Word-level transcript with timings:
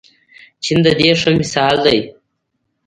چین 0.63 0.79
د 0.85 0.87
دې 0.99 1.09
ښه 1.19 1.29
مثال 1.39 1.75
دی. 1.85 1.99